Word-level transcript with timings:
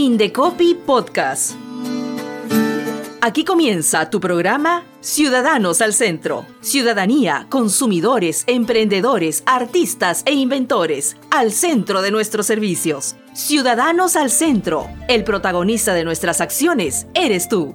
Indecopy 0.00 0.76
Podcast. 0.86 1.52
Aquí 3.20 3.44
comienza 3.44 4.08
tu 4.08 4.18
programa 4.18 4.82
Ciudadanos 5.00 5.82
al 5.82 5.92
Centro. 5.92 6.46
Ciudadanía, 6.62 7.44
consumidores, 7.50 8.44
emprendedores, 8.46 9.42
artistas 9.44 10.22
e 10.24 10.32
inventores 10.32 11.18
al 11.30 11.52
centro 11.52 12.00
de 12.00 12.12
nuestros 12.12 12.46
servicios. 12.46 13.14
Ciudadanos 13.34 14.16
al 14.16 14.30
Centro. 14.30 14.88
El 15.06 15.22
protagonista 15.22 15.92
de 15.92 16.04
nuestras 16.04 16.40
acciones 16.40 17.06
eres 17.12 17.50
tú. 17.50 17.74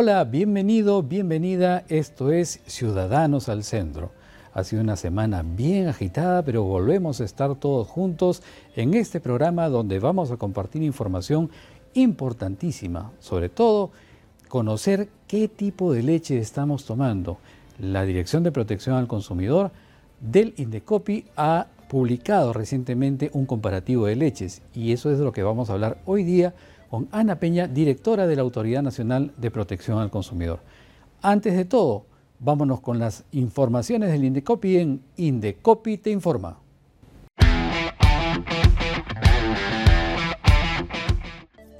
Hola, 0.00 0.22
bienvenido, 0.22 1.02
bienvenida. 1.02 1.84
Esto 1.88 2.30
es 2.30 2.60
Ciudadanos 2.66 3.48
al 3.48 3.64
Centro. 3.64 4.12
Ha 4.54 4.62
sido 4.62 4.80
una 4.80 4.94
semana 4.94 5.42
bien 5.42 5.88
agitada, 5.88 6.44
pero 6.44 6.62
volvemos 6.62 7.20
a 7.20 7.24
estar 7.24 7.56
todos 7.56 7.88
juntos 7.88 8.44
en 8.76 8.94
este 8.94 9.18
programa 9.18 9.68
donde 9.68 9.98
vamos 9.98 10.30
a 10.30 10.36
compartir 10.36 10.84
información 10.84 11.50
importantísima, 11.94 13.10
sobre 13.18 13.48
todo 13.48 13.90
conocer 14.46 15.08
qué 15.26 15.48
tipo 15.48 15.92
de 15.92 16.04
leche 16.04 16.38
estamos 16.38 16.84
tomando. 16.84 17.38
La 17.80 18.04
Dirección 18.04 18.44
de 18.44 18.52
Protección 18.52 18.94
al 18.94 19.08
Consumidor 19.08 19.72
del 20.20 20.54
Indecopi 20.58 21.24
ha 21.34 21.66
publicado 21.88 22.52
recientemente 22.52 23.30
un 23.32 23.46
comparativo 23.46 24.06
de 24.06 24.14
leches 24.14 24.62
y 24.76 24.92
eso 24.92 25.10
es 25.10 25.18
de 25.18 25.24
lo 25.24 25.32
que 25.32 25.42
vamos 25.42 25.70
a 25.70 25.72
hablar 25.72 25.98
hoy 26.06 26.22
día 26.22 26.54
con 26.90 27.08
Ana 27.12 27.38
Peña, 27.38 27.66
directora 27.68 28.26
de 28.26 28.36
la 28.36 28.42
Autoridad 28.42 28.82
Nacional 28.82 29.32
de 29.36 29.50
Protección 29.50 29.98
al 29.98 30.10
Consumidor. 30.10 30.60
Antes 31.22 31.56
de 31.56 31.64
todo, 31.64 32.06
vámonos 32.38 32.80
con 32.80 32.98
las 32.98 33.24
informaciones 33.32 34.10
del 34.10 34.24
Indecopi 34.24 34.78
en 34.78 35.02
Indecopi 35.16 35.98
te 35.98 36.10
informa. 36.10 36.58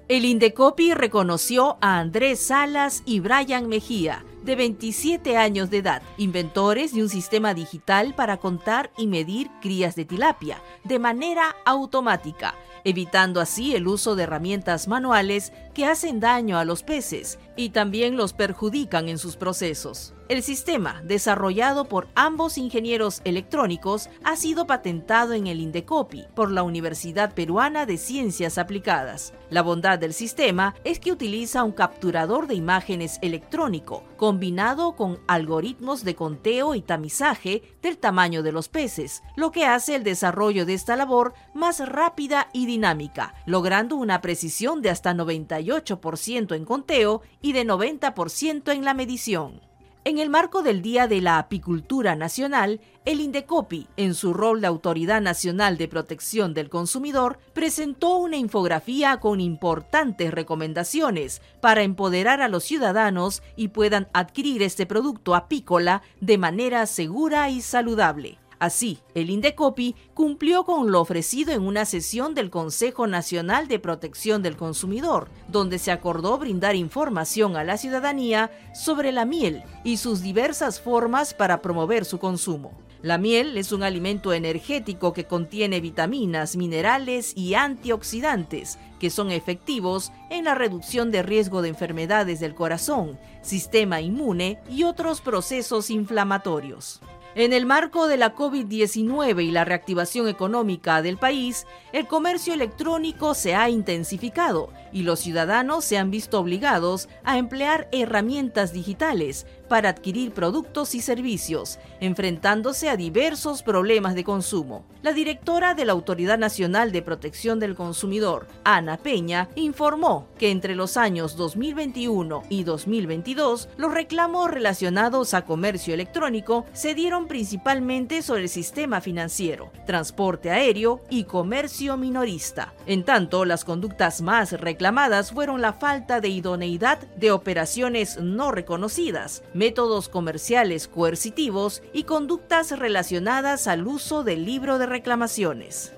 El 0.09 0.25
Indecopi 0.25 0.95
reconoció 0.95 1.77
a 1.83 1.98
Andrés 1.98 2.41
Salas 2.41 3.03
y 3.05 3.20
Brian 3.20 3.69
Mejía, 3.69 4.25
de 4.42 4.56
27 4.56 5.37
años 5.37 5.69
de 5.69 5.78
edad, 5.78 6.03
inventores 6.17 6.95
de 6.95 7.03
un 7.03 7.11
sistema 7.11 7.53
digital 7.53 8.14
para 8.14 8.39
contar 8.39 8.91
y 8.97 9.06
medir 9.06 9.51
crías 9.61 9.97
de 9.97 10.06
tilapia 10.06 10.62
de 10.84 10.98
manera 10.98 11.55
automática 11.67 12.55
evitando 12.84 13.41
así 13.41 13.75
el 13.75 13.86
uso 13.86 14.17
de 14.17 14.23
herramientas 14.23 14.89
manuales 14.89 15.53
que 15.75 15.84
hacen 15.84 16.20
daño 16.20 16.59
a 16.59 16.64
los 16.64 16.83
peces 16.83 17.39
y 17.56 17.70
también 17.70 18.17
los 18.17 18.33
perjudican 18.33 19.09
en 19.09 19.19
sus 19.19 19.36
procesos. 19.36 20.14
El 20.29 20.43
sistema, 20.43 21.01
desarrollado 21.05 21.87
por 21.87 22.07
ambos 22.15 22.59
ingenieros 22.59 23.23
electrónicos, 23.25 24.11
ha 24.25 24.37
sido 24.37 24.67
patentado 24.67 25.33
en 25.33 25.47
el 25.47 25.59
Indecopi 25.59 26.27
por 26.35 26.51
la 26.51 26.65
Universidad 26.65 27.33
Peruana 27.33 27.87
de 27.87 27.97
Ciencias 27.97 28.59
Aplicadas. 28.59 29.33
La 29.48 29.62
bondad 29.62 29.98
del 29.98 30.12
sistema 30.12 30.75
es 30.85 31.01
que 31.01 31.12
utiliza 31.12 31.65
un 31.65 31.73
capturador 31.73 32.47
de 32.47 32.57
imágenes 32.57 33.19
electrónico 33.23 34.05
combinado 34.19 34.97
con 34.97 35.19
algoritmos 35.29 36.05
de 36.05 36.15
conteo 36.15 36.75
y 36.75 36.83
tamizaje 36.83 37.63
del 37.81 37.97
tamaño 37.97 38.42
de 38.42 38.53
los 38.53 38.69
peces, 38.69 39.23
lo 39.35 39.51
que 39.51 39.65
hace 39.65 39.95
el 39.95 40.05
desarrollo 40.05 40.67
de 40.67 40.75
esta 40.75 40.95
labor 40.95 41.33
más 41.55 41.81
rápida 41.89 42.51
y 42.53 42.67
dinámica, 42.67 43.35
logrando 43.47 43.97
una 43.97 44.20
precisión 44.20 44.83
de 44.83 44.91
hasta 44.91 45.15
98% 45.15 46.55
en 46.55 46.67
conteo 46.67 47.23
y 47.41 47.55
de 47.55 47.65
90% 47.65 48.75
en 48.75 48.85
la 48.85 48.92
medición. 48.92 49.67
En 50.09 50.19
el 50.19 50.31
marco 50.31 50.62
del 50.62 50.81
Día 50.81 51.06
de 51.06 51.20
la 51.20 51.37
Apicultura 51.37 52.17
Nacional, 52.17 52.80
el 53.05 53.20
Indecopi, 53.20 53.89
en 53.98 54.14
su 54.14 54.33
rol 54.33 54.63
de 54.63 54.67
Autoridad 54.67 55.20
Nacional 55.20 55.77
de 55.77 55.86
Protección 55.86 56.55
del 56.55 56.70
Consumidor, 56.70 57.39
presentó 57.52 58.17
una 58.17 58.39
infografía 58.39 59.20
con 59.20 59.39
importantes 59.39 60.33
recomendaciones 60.33 61.42
para 61.61 61.83
empoderar 61.83 62.41
a 62.41 62.48
los 62.48 62.64
ciudadanos 62.64 63.42
y 63.55 63.69
puedan 63.69 64.08
adquirir 64.14 64.63
este 64.63 64.86
producto 64.86 65.35
apícola 65.35 66.01
de 66.23 66.39
manera 66.39 66.86
segura 66.86 67.51
y 67.51 67.61
saludable. 67.61 68.39
Así, 68.58 68.98
el 69.14 69.30
Indecopi 69.30 69.95
cumplió 70.14 70.64
con 70.64 70.91
lo 70.91 71.01
ofrecido 71.01 71.52
en 71.52 71.63
una 71.63 71.85
sesión 71.85 72.35
del 72.35 72.51
Consejo 72.51 73.07
Nacional 73.07 73.69
de 73.69 73.79
Protección 73.79 74.42
del 74.42 74.57
Consumidor, 74.57 75.29
donde 75.46 75.79
se 75.79 75.92
acordó 75.92 76.39
brindar 76.39 76.74
información 76.74 77.57
a 77.57 77.63
la 77.63 77.77
ciudadanía 77.77 78.51
sobre 78.74 79.13
la 79.13 79.24
miel 79.24 79.63
y 79.85 79.98
sus 79.98 80.23
diversas 80.23 80.80
formas 80.80 81.35
para 81.35 81.63
promover 81.63 82.05
su 82.05 82.19
consumo. 82.19 82.73
La 83.01 83.17
miel 83.17 83.57
es 83.57 83.70
un 83.70 83.85
alimento 83.85 84.33
energético 84.33 85.13
que 85.13 85.25
contiene 85.25 85.80
vitaminas, 85.80 86.57
minerales 86.57 87.33
y 87.36 87.55
antioxidantes 87.55 88.77
que 88.98 89.11
son 89.11 89.30
efectivos 89.30 90.11
en 90.30 90.45
la 90.45 90.57
reducción 90.57 91.13
de 91.13 91.23
riesgo 91.23 91.63
de 91.63 91.69
enfermedades 91.69 92.40
del 92.40 92.57
corazón, 92.57 93.17
sistema 93.40 94.01
inmune 94.01 94.58
y 94.69 94.83
otros 94.83 95.20
procesos 95.20 95.90
inflamatorios. 95.90 97.01
En 97.39 97.53
el 97.53 97.67
marco 97.67 98.09
de 98.09 98.17
la 98.17 98.35
COVID-19 98.35 99.45
y 99.45 99.53
la 99.53 99.65
reactivación 99.65 100.27
económica 100.27 101.03
del 101.03 101.19
país, 101.19 101.69
el 101.93 102.09
comercio 102.09 102.53
electrónico 102.53 103.33
se 103.33 103.55
ha 103.55 103.71
intensificado 103.71 104.73
y 104.93 105.05
los 105.05 105.21
ciudadanos 105.21 105.85
se 105.85 105.99
han 105.99 106.11
visto 106.11 106.41
obligados 106.41 107.09
a 107.23 107.39
emplear 107.39 107.89
herramientas 107.93 108.73
digitales 108.73 109.47
para 109.68 109.90
adquirir 109.90 110.33
productos 110.33 110.95
y 110.95 111.01
servicios, 111.01 111.79
enfrentándose 112.01 112.89
a 112.89 112.96
diversos 112.96 113.62
problemas 113.62 114.14
de 114.14 114.24
consumo. 114.24 114.84
La 115.02 115.12
directora 115.12 115.74
de 115.74 115.84
la 115.84 115.92
Autoridad 115.92 116.39
Nacional 116.39 116.90
de 116.90 117.02
Protección 117.02 117.61
del 117.61 117.74
Consumidor, 117.74 118.48
Ana 118.64 118.96
Peña, 118.96 119.48
informó 119.55 120.27
que 120.39 120.51
entre 120.51 120.74
los 120.74 120.96
años 120.96 121.36
2021 121.36 122.42
y 122.48 122.64
2022, 122.64 123.68
los 123.77 123.95
reclamos 123.95 124.51
relacionados 124.51 125.34
a 125.34 125.45
comercio 125.45 125.95
electrónico 125.95 126.64
se 126.73 126.95
dieron 126.95 127.28
principalmente 127.28 128.23
sobre 128.23 128.43
el 128.43 128.49
sistema 128.49 129.00
financiero, 129.00 129.70
transporte 129.87 130.50
aéreo 130.50 131.00
y 131.11 131.25
comercio 131.25 131.96
minorista. 131.96 132.75
En 132.87 133.05
tanto, 133.05 133.44
las 133.44 133.64
conductas 133.64 134.23
más 134.23 134.52
reclamadas 134.52 135.32
fueron 135.32 135.61
la 135.61 135.73
falta 135.73 136.20
de 136.20 136.28
idoneidad 136.28 136.99
de 137.17 137.31
operaciones 137.31 138.19
no 138.20 138.50
reconocidas, 138.50 139.43
métodos 139.58 140.08
comerciales 140.08 140.87
coercitivos 140.87 141.82
y 141.93 142.05
conductas 142.05 142.79
relacionadas 142.79 143.67
al 143.67 143.88
uso 143.88 144.23
del 144.23 144.44
libro 144.44 144.79
de 144.79 144.87
reclamaciones. 144.87 145.93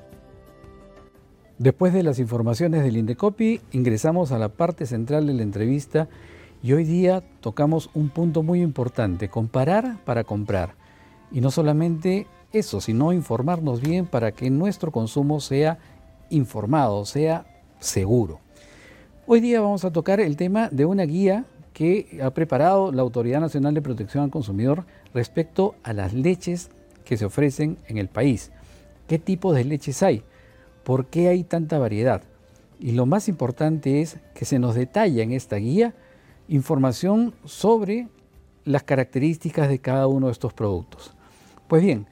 Después 1.58 1.92
de 1.92 2.02
las 2.02 2.18
informaciones 2.18 2.82
del 2.82 2.96
Indecopi, 2.96 3.60
ingresamos 3.72 4.32
a 4.32 4.38
la 4.38 4.48
parte 4.48 4.86
central 4.86 5.26
de 5.26 5.34
la 5.34 5.42
entrevista 5.42 6.08
y 6.62 6.72
hoy 6.72 6.84
día 6.84 7.22
tocamos 7.40 7.90
un 7.92 8.08
punto 8.08 8.42
muy 8.42 8.62
importante, 8.62 9.28
comparar 9.28 10.02
para 10.06 10.24
comprar. 10.24 10.74
Y 11.30 11.42
no 11.42 11.50
solamente 11.50 12.26
eso, 12.54 12.80
sino 12.80 13.12
informarnos 13.12 13.82
bien 13.82 14.06
para 14.06 14.32
que 14.32 14.48
nuestro 14.48 14.90
consumo 14.90 15.38
sea 15.38 15.78
informado, 16.30 17.04
sea 17.04 17.44
seguro. 17.78 18.40
Hoy 19.26 19.40
día 19.40 19.60
vamos 19.60 19.84
a 19.84 19.92
tocar 19.92 20.18
el 20.18 20.36
tema 20.36 20.70
de 20.70 20.86
una 20.86 21.02
guía 21.02 21.44
que 21.80 22.20
ha 22.22 22.28
preparado 22.34 22.92
la 22.92 23.00
Autoridad 23.00 23.40
Nacional 23.40 23.72
de 23.72 23.80
Protección 23.80 24.22
al 24.22 24.30
Consumidor 24.30 24.84
respecto 25.14 25.76
a 25.82 25.94
las 25.94 26.12
leches 26.12 26.68
que 27.06 27.16
se 27.16 27.24
ofrecen 27.24 27.78
en 27.86 27.96
el 27.96 28.08
país. 28.08 28.52
¿Qué 29.08 29.18
tipos 29.18 29.56
de 29.56 29.64
leches 29.64 30.02
hay? 30.02 30.22
¿Por 30.84 31.06
qué 31.06 31.28
hay 31.28 31.42
tanta 31.42 31.78
variedad? 31.78 32.22
Y 32.78 32.92
lo 32.92 33.06
más 33.06 33.28
importante 33.28 34.02
es 34.02 34.18
que 34.34 34.44
se 34.44 34.58
nos 34.58 34.74
detalla 34.74 35.22
en 35.22 35.32
esta 35.32 35.56
guía 35.56 35.94
información 36.48 37.32
sobre 37.46 38.08
las 38.66 38.82
características 38.82 39.70
de 39.70 39.78
cada 39.78 40.06
uno 40.06 40.26
de 40.26 40.32
estos 40.32 40.52
productos. 40.52 41.14
Pues 41.66 41.82
bien, 41.82 42.08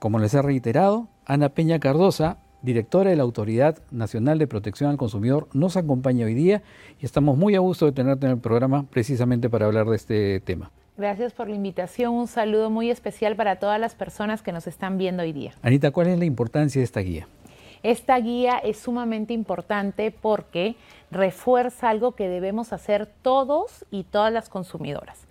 como 0.00 0.18
les 0.18 0.34
he 0.34 0.42
reiterado, 0.42 1.06
Ana 1.26 1.50
Peña 1.50 1.78
Cardosa 1.78 2.38
directora 2.62 3.10
de 3.10 3.16
la 3.16 3.22
Autoridad 3.22 3.78
Nacional 3.90 4.38
de 4.38 4.46
Protección 4.46 4.90
al 4.90 4.96
Consumidor, 4.96 5.48
nos 5.52 5.76
acompaña 5.76 6.26
hoy 6.26 6.34
día 6.34 6.62
y 7.00 7.04
estamos 7.04 7.36
muy 7.36 7.54
a 7.54 7.60
gusto 7.60 7.86
de 7.86 7.92
tenerte 7.92 8.26
en 8.26 8.32
el 8.32 8.38
programa 8.38 8.84
precisamente 8.90 9.48
para 9.48 9.66
hablar 9.66 9.86
de 9.86 9.96
este 9.96 10.40
tema. 10.40 10.70
Gracias 10.96 11.32
por 11.34 11.48
la 11.48 11.54
invitación. 11.54 12.14
Un 12.14 12.26
saludo 12.26 12.70
muy 12.70 12.90
especial 12.90 13.36
para 13.36 13.56
todas 13.56 13.78
las 13.78 13.94
personas 13.94 14.42
que 14.42 14.52
nos 14.52 14.66
están 14.66 14.96
viendo 14.96 15.22
hoy 15.22 15.32
día. 15.32 15.52
Anita, 15.62 15.90
¿cuál 15.90 16.06
es 16.06 16.18
la 16.18 16.24
importancia 16.24 16.80
de 16.80 16.84
esta 16.84 17.00
guía? 17.00 17.28
Esta 17.82 18.18
guía 18.18 18.58
es 18.58 18.78
sumamente 18.78 19.34
importante 19.34 20.10
porque 20.10 20.76
refuerza 21.10 21.90
algo 21.90 22.12
que 22.12 22.28
debemos 22.28 22.72
hacer 22.72 23.06
todos 23.22 23.84
y 23.90 24.04
todas 24.04 24.32
las 24.32 24.48
consumidoras. 24.48 25.26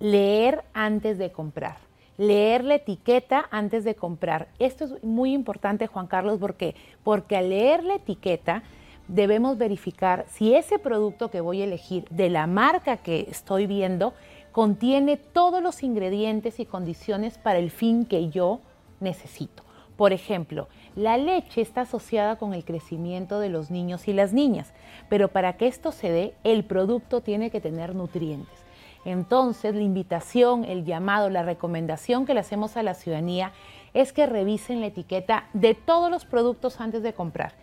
Leer 0.00 0.64
antes 0.72 1.18
de 1.18 1.30
comprar 1.30 1.76
leer 2.22 2.62
la 2.62 2.76
etiqueta 2.76 3.48
antes 3.50 3.82
de 3.84 3.96
comprar. 3.96 4.48
Esto 4.60 4.84
es 4.84 5.02
muy 5.02 5.32
importante, 5.32 5.88
Juan 5.88 6.06
Carlos, 6.06 6.38
porque 6.38 6.76
porque 7.02 7.36
al 7.36 7.48
leer 7.48 7.82
la 7.82 7.96
etiqueta 7.96 8.62
debemos 9.08 9.58
verificar 9.58 10.24
si 10.28 10.54
ese 10.54 10.78
producto 10.78 11.30
que 11.30 11.40
voy 11.40 11.60
a 11.60 11.64
elegir 11.64 12.04
de 12.10 12.30
la 12.30 12.46
marca 12.46 12.98
que 12.98 13.26
estoy 13.28 13.66
viendo 13.66 14.14
contiene 14.52 15.16
todos 15.16 15.60
los 15.62 15.82
ingredientes 15.82 16.60
y 16.60 16.66
condiciones 16.66 17.38
para 17.38 17.58
el 17.58 17.70
fin 17.70 18.04
que 18.04 18.28
yo 18.30 18.60
necesito. 19.00 19.64
Por 19.96 20.12
ejemplo, 20.12 20.68
la 20.94 21.16
leche 21.16 21.60
está 21.60 21.82
asociada 21.82 22.36
con 22.36 22.54
el 22.54 22.64
crecimiento 22.64 23.40
de 23.40 23.48
los 23.48 23.70
niños 23.70 24.06
y 24.06 24.12
las 24.12 24.32
niñas, 24.32 24.72
pero 25.08 25.28
para 25.28 25.54
que 25.56 25.66
esto 25.66 25.90
se 25.90 26.10
dé, 26.10 26.34
el 26.44 26.64
producto 26.64 27.20
tiene 27.20 27.50
que 27.50 27.60
tener 27.60 27.94
nutrientes. 27.96 28.61
Entonces, 29.04 29.74
la 29.74 29.82
invitación, 29.82 30.64
el 30.64 30.84
llamado, 30.84 31.28
la 31.28 31.42
recomendación 31.42 32.24
que 32.24 32.34
le 32.34 32.40
hacemos 32.40 32.76
a 32.76 32.82
la 32.82 32.94
ciudadanía 32.94 33.52
es 33.94 34.12
que 34.12 34.26
revisen 34.26 34.80
la 34.80 34.86
etiqueta 34.86 35.48
de 35.52 35.74
todos 35.74 36.10
los 36.10 36.24
productos 36.24 36.80
antes 36.80 37.02
de 37.02 37.12
comprar. 37.12 37.54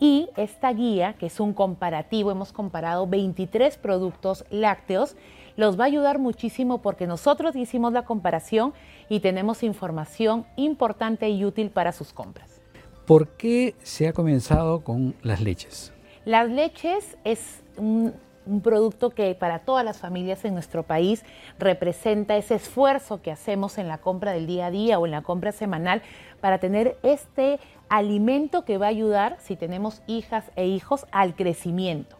Y 0.00 0.28
esta 0.36 0.72
guía, 0.72 1.14
que 1.14 1.26
es 1.26 1.40
un 1.40 1.52
comparativo, 1.52 2.30
hemos 2.30 2.52
comparado 2.52 3.06
23 3.06 3.76
productos 3.78 4.44
lácteos, 4.50 5.16
los 5.56 5.78
va 5.78 5.84
a 5.84 5.86
ayudar 5.88 6.20
muchísimo 6.20 6.78
porque 6.82 7.08
nosotros 7.08 7.56
hicimos 7.56 7.92
la 7.92 8.04
comparación 8.04 8.72
y 9.08 9.20
tenemos 9.20 9.64
información 9.64 10.46
importante 10.56 11.28
y 11.28 11.44
útil 11.44 11.70
para 11.70 11.90
sus 11.90 12.12
compras. 12.12 12.60
¿Por 13.06 13.28
qué 13.30 13.74
se 13.82 14.06
ha 14.06 14.12
comenzado 14.12 14.84
con 14.84 15.16
las 15.22 15.40
leches? 15.40 15.92
Las 16.24 16.48
leches 16.48 17.16
es 17.24 17.62
un, 17.76 18.14
un 18.48 18.60
producto 18.62 19.10
que 19.10 19.34
para 19.34 19.60
todas 19.60 19.84
las 19.84 19.98
familias 19.98 20.44
en 20.44 20.54
nuestro 20.54 20.82
país 20.82 21.24
representa 21.58 22.36
ese 22.36 22.54
esfuerzo 22.54 23.20
que 23.20 23.30
hacemos 23.30 23.78
en 23.78 23.88
la 23.88 23.98
compra 23.98 24.32
del 24.32 24.46
día 24.46 24.66
a 24.66 24.70
día 24.70 24.98
o 24.98 25.06
en 25.06 25.12
la 25.12 25.22
compra 25.22 25.52
semanal 25.52 26.02
para 26.40 26.58
tener 26.58 26.98
este 27.02 27.60
alimento 27.88 28.64
que 28.64 28.78
va 28.78 28.86
a 28.86 28.90
ayudar, 28.90 29.36
si 29.40 29.56
tenemos 29.56 30.02
hijas 30.06 30.44
e 30.56 30.66
hijos, 30.66 31.06
al 31.12 31.34
crecimiento. 31.34 32.16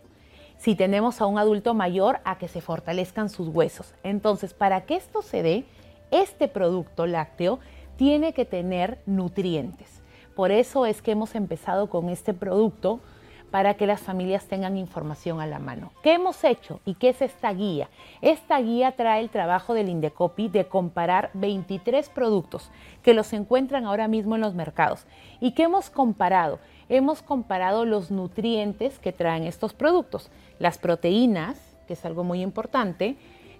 Si 0.58 0.74
tenemos 0.74 1.20
a 1.20 1.26
un 1.26 1.38
adulto 1.38 1.72
mayor, 1.72 2.18
a 2.24 2.38
que 2.38 2.48
se 2.48 2.60
fortalezcan 2.60 3.28
sus 3.28 3.48
huesos. 3.48 3.94
Entonces, 4.02 4.54
para 4.54 4.82
que 4.82 4.96
esto 4.96 5.22
se 5.22 5.42
dé, 5.42 5.64
este 6.10 6.48
producto 6.48 7.06
lácteo 7.06 7.60
tiene 7.96 8.32
que 8.32 8.44
tener 8.44 8.98
nutrientes. 9.06 10.02
Por 10.34 10.50
eso 10.50 10.86
es 10.86 11.00
que 11.00 11.12
hemos 11.12 11.34
empezado 11.34 11.88
con 11.88 12.08
este 12.08 12.34
producto 12.34 13.00
para 13.50 13.74
que 13.74 13.86
las 13.86 14.00
familias 14.00 14.46
tengan 14.46 14.76
información 14.76 15.40
a 15.40 15.46
la 15.46 15.58
mano. 15.58 15.90
¿Qué 16.02 16.14
hemos 16.14 16.44
hecho 16.44 16.80
y 16.84 16.94
qué 16.94 17.10
es 17.10 17.22
esta 17.22 17.52
guía? 17.52 17.88
Esta 18.20 18.60
guía 18.60 18.92
trae 18.92 19.20
el 19.20 19.30
trabajo 19.30 19.74
del 19.74 19.88
Indecopi 19.88 20.48
de 20.48 20.66
comparar 20.66 21.30
23 21.34 22.08
productos 22.10 22.70
que 23.02 23.14
los 23.14 23.32
encuentran 23.32 23.86
ahora 23.86 24.08
mismo 24.08 24.34
en 24.34 24.42
los 24.42 24.54
mercados. 24.54 25.06
¿Y 25.40 25.52
qué 25.52 25.64
hemos 25.64 25.90
comparado? 25.90 26.58
Hemos 26.88 27.22
comparado 27.22 27.84
los 27.84 28.10
nutrientes 28.10 28.98
que 28.98 29.12
traen 29.12 29.44
estos 29.44 29.72
productos, 29.72 30.30
las 30.58 30.78
proteínas, 30.78 31.58
que 31.86 31.94
es 31.94 32.04
algo 32.04 32.24
muy 32.24 32.42
importante, 32.42 33.16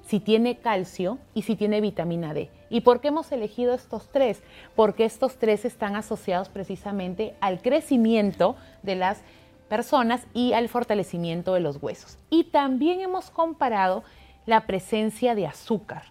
si 0.07 0.21
tiene 0.21 0.57
calcio 0.57 1.19
y 1.35 1.43
si 1.43 1.55
tiene 1.55 1.83
vitamina 1.83 2.33
D. 2.33 2.51
¿Y 2.71 2.81
por 2.81 3.01
qué 3.01 3.09
hemos 3.09 3.31
elegido 3.31 3.75
estos 3.75 4.09
tres? 4.09 4.43
Porque 4.75 5.05
estos 5.05 5.37
tres 5.37 5.67
están 5.67 5.97
asociados 5.97 6.49
precisamente 6.49 7.35
al 7.41 7.61
crecimiento 7.61 8.57
de 8.83 8.97
las 8.97 9.21
personas 9.69 10.27
y 10.35 10.53
al 10.53 10.69
fortalecimiento 10.69 11.55
de 11.55 11.61
los 11.61 11.83
huesos. 11.83 12.19
Y 12.31 12.45
también 12.45 13.01
hemos 13.01 13.31
comparado 13.31 14.03
la 14.47 14.67
presencia 14.67 15.35
de 15.35 15.47
azúcar. 15.47 16.05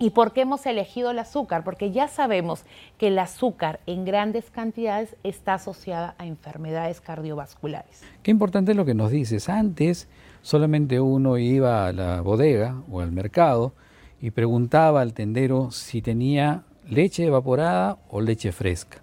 ¿Y 0.00 0.10
por 0.10 0.32
qué 0.32 0.42
hemos 0.42 0.64
elegido 0.66 1.10
el 1.10 1.18
azúcar? 1.18 1.64
Porque 1.64 1.90
ya 1.90 2.06
sabemos 2.06 2.64
que 2.98 3.08
el 3.08 3.18
azúcar 3.18 3.80
en 3.86 4.04
grandes 4.04 4.48
cantidades 4.48 5.16
está 5.24 5.54
asociada 5.54 6.14
a 6.18 6.26
enfermedades 6.26 7.00
cardiovasculares. 7.00 8.02
Qué 8.22 8.30
importante 8.30 8.74
lo 8.74 8.84
que 8.84 8.94
nos 8.94 9.10
dices. 9.10 9.48
Antes 9.48 10.08
solamente 10.42 11.00
uno 11.00 11.36
iba 11.36 11.88
a 11.88 11.92
la 11.92 12.20
bodega 12.20 12.80
o 12.88 13.00
al 13.00 13.10
mercado 13.10 13.72
y 14.20 14.30
preguntaba 14.30 15.00
al 15.00 15.14
tendero 15.14 15.72
si 15.72 16.00
tenía 16.00 16.62
leche 16.86 17.24
evaporada 17.24 17.98
o 18.08 18.20
leche 18.20 18.52
fresca. 18.52 19.02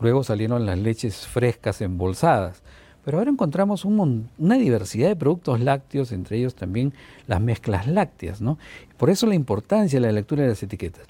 Luego 0.00 0.24
salieron 0.24 0.66
las 0.66 0.78
leches 0.78 1.26
frescas 1.28 1.80
embolsadas. 1.80 2.61
Pero 3.04 3.18
ahora 3.18 3.30
encontramos 3.30 3.84
una 3.84 4.56
diversidad 4.56 5.08
de 5.08 5.16
productos 5.16 5.60
lácteos, 5.60 6.12
entre 6.12 6.38
ellos 6.38 6.54
también 6.54 6.92
las 7.26 7.40
mezclas 7.40 7.86
lácteas, 7.88 8.40
¿no? 8.40 8.58
Por 8.96 9.10
eso 9.10 9.26
la 9.26 9.34
importancia 9.34 9.98
de 9.98 10.06
la 10.06 10.12
lectura 10.12 10.42
de 10.42 10.50
las 10.50 10.62
etiquetas. 10.62 11.04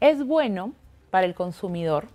Es 0.00 0.26
bueno 0.26 0.72
para 1.10 1.26
el 1.26 1.34
consumidor 1.34 2.06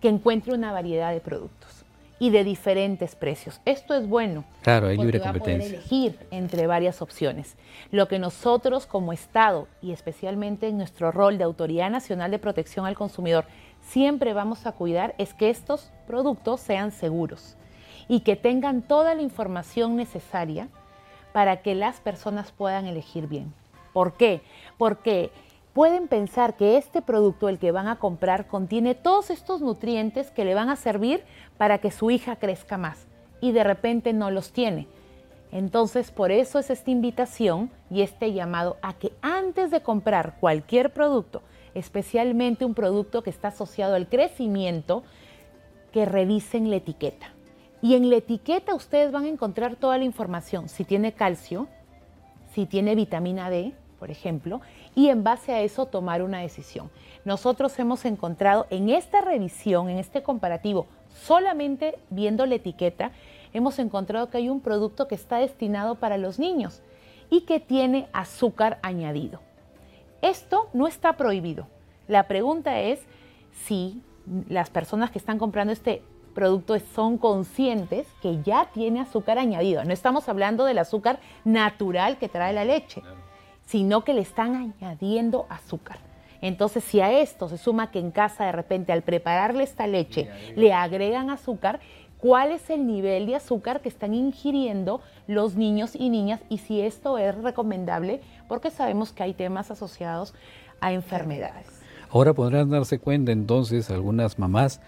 que 0.00 0.08
encuentre 0.08 0.52
una 0.52 0.72
variedad 0.72 1.12
de 1.12 1.20
productos 1.20 1.84
y 2.18 2.30
de 2.30 2.44
diferentes 2.44 3.14
precios. 3.14 3.60
Esto 3.64 3.94
es 3.94 4.08
bueno. 4.08 4.44
Claro, 4.62 4.88
hay 4.88 4.96
libre 4.96 5.20
competencia. 5.20 5.70
Va 5.70 5.76
a 5.76 5.78
elegir 5.78 6.18
entre 6.30 6.66
varias 6.66 7.02
opciones. 7.02 7.56
Lo 7.90 8.08
que 8.08 8.18
nosotros 8.18 8.86
como 8.86 9.12
Estado 9.12 9.68
y 9.80 9.92
especialmente 9.92 10.68
en 10.68 10.76
nuestro 10.76 11.12
rol 11.12 11.38
de 11.38 11.44
Autoridad 11.44 11.90
Nacional 11.90 12.30
de 12.32 12.38
Protección 12.38 12.86
al 12.86 12.96
Consumidor 12.96 13.44
siempre 13.80 14.34
vamos 14.34 14.66
a 14.66 14.72
cuidar 14.72 15.14
es 15.18 15.34
que 15.34 15.50
estos 15.50 15.90
productos 16.06 16.60
sean 16.60 16.90
seguros 16.90 17.56
y 18.08 18.20
que 18.20 18.36
tengan 18.36 18.82
toda 18.82 19.14
la 19.14 19.22
información 19.22 19.96
necesaria 19.96 20.68
para 21.32 21.62
que 21.62 21.74
las 21.74 22.00
personas 22.00 22.52
puedan 22.52 22.86
elegir 22.86 23.26
bien. 23.26 23.52
¿Por 23.92 24.14
qué? 24.14 24.42
Porque 24.78 25.30
pueden 25.72 26.08
pensar 26.08 26.56
que 26.56 26.76
este 26.76 27.02
producto, 27.02 27.48
el 27.48 27.58
que 27.58 27.72
van 27.72 27.88
a 27.88 27.98
comprar, 27.98 28.46
contiene 28.46 28.94
todos 28.94 29.30
estos 29.30 29.60
nutrientes 29.60 30.30
que 30.30 30.44
le 30.44 30.54
van 30.54 30.68
a 30.68 30.76
servir 30.76 31.24
para 31.58 31.78
que 31.78 31.90
su 31.90 32.10
hija 32.10 32.36
crezca 32.36 32.76
más 32.76 33.06
y 33.40 33.52
de 33.52 33.64
repente 33.64 34.12
no 34.12 34.30
los 34.30 34.52
tiene. 34.52 34.86
Entonces, 35.50 36.10
por 36.10 36.32
eso 36.32 36.58
es 36.58 36.70
esta 36.70 36.90
invitación 36.90 37.70
y 37.90 38.00
este 38.00 38.32
llamado 38.32 38.78
a 38.80 38.94
que 38.94 39.12
antes 39.20 39.70
de 39.70 39.82
comprar 39.82 40.36
cualquier 40.40 40.94
producto, 40.94 41.42
especialmente 41.74 42.64
un 42.64 42.74
producto 42.74 43.22
que 43.22 43.30
está 43.30 43.48
asociado 43.48 43.94
al 43.94 44.08
crecimiento, 44.08 45.02
que 45.92 46.06
revisen 46.06 46.70
la 46.70 46.76
etiqueta. 46.76 47.32
Y 47.82 47.96
en 47.96 48.08
la 48.08 48.16
etiqueta 48.16 48.74
ustedes 48.74 49.10
van 49.10 49.24
a 49.24 49.28
encontrar 49.28 49.74
toda 49.74 49.98
la 49.98 50.04
información, 50.04 50.68
si 50.68 50.84
tiene 50.84 51.12
calcio, 51.12 51.66
si 52.54 52.64
tiene 52.64 52.94
vitamina 52.94 53.50
D, 53.50 53.74
por 53.98 54.10
ejemplo, 54.10 54.60
y 54.94 55.08
en 55.08 55.24
base 55.24 55.52
a 55.52 55.60
eso 55.60 55.86
tomar 55.86 56.22
una 56.22 56.40
decisión. 56.40 56.90
Nosotros 57.24 57.76
hemos 57.78 58.04
encontrado 58.04 58.66
en 58.70 58.88
esta 58.88 59.20
revisión, 59.20 59.88
en 59.88 59.98
este 59.98 60.22
comparativo, 60.22 60.86
solamente 61.12 61.98
viendo 62.10 62.46
la 62.46 62.54
etiqueta, 62.54 63.10
hemos 63.52 63.78
encontrado 63.78 64.30
que 64.30 64.38
hay 64.38 64.48
un 64.48 64.60
producto 64.60 65.08
que 65.08 65.14
está 65.14 65.38
destinado 65.38 65.96
para 65.96 66.18
los 66.18 66.38
niños 66.38 66.82
y 67.30 67.42
que 67.42 67.60
tiene 67.60 68.08
azúcar 68.12 68.78
añadido. 68.82 69.40
Esto 70.20 70.68
no 70.72 70.86
está 70.86 71.16
prohibido. 71.16 71.66
La 72.06 72.28
pregunta 72.28 72.80
es 72.80 73.00
si 73.64 74.02
las 74.48 74.70
personas 74.70 75.10
que 75.10 75.18
están 75.18 75.38
comprando 75.38 75.72
este 75.72 76.02
productos 76.32 76.82
son 76.94 77.18
conscientes 77.18 78.06
que 78.20 78.42
ya 78.42 78.68
tiene 78.72 79.00
azúcar 79.00 79.38
añadido. 79.38 79.84
No 79.84 79.92
estamos 79.92 80.28
hablando 80.28 80.64
del 80.64 80.78
azúcar 80.78 81.20
natural 81.44 82.18
que 82.18 82.28
trae 82.28 82.52
la 82.52 82.64
leche, 82.64 83.02
sino 83.66 84.04
que 84.04 84.14
le 84.14 84.22
están 84.22 84.54
añadiendo 84.54 85.46
azúcar. 85.48 85.98
Entonces, 86.40 86.82
si 86.82 87.00
a 87.00 87.12
esto 87.12 87.48
se 87.48 87.56
suma 87.56 87.90
que 87.90 88.00
en 88.00 88.10
casa 88.10 88.44
de 88.44 88.52
repente 88.52 88.92
al 88.92 89.02
prepararle 89.02 89.62
esta 89.62 89.86
leche 89.86 90.28
le 90.56 90.72
agregan 90.72 91.30
azúcar, 91.30 91.78
¿cuál 92.18 92.50
es 92.50 92.68
el 92.68 92.86
nivel 92.86 93.26
de 93.26 93.36
azúcar 93.36 93.80
que 93.80 93.88
están 93.88 94.12
ingiriendo 94.12 95.00
los 95.28 95.54
niños 95.54 95.94
y 95.94 96.10
niñas? 96.10 96.40
Y 96.48 96.58
si 96.58 96.80
esto 96.80 97.16
es 97.16 97.36
recomendable, 97.36 98.20
porque 98.48 98.70
sabemos 98.70 99.12
que 99.12 99.22
hay 99.22 99.34
temas 99.34 99.70
asociados 99.70 100.34
a 100.80 100.92
enfermedades. 100.92 101.82
Ahora 102.10 102.34
podrán 102.34 102.68
darse 102.68 102.98
cuenta 102.98 103.32
entonces 103.32 103.88
algunas 103.88 104.38
mamás 104.38 104.80